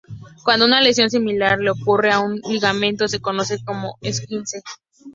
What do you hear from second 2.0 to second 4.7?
a un ligamento, se conoce como esguince.